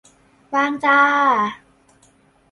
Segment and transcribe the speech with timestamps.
[0.53, 0.99] ว่างจ้า